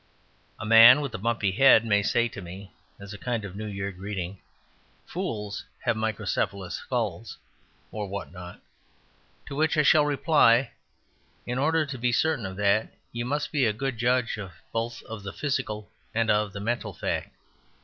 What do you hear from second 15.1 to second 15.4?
the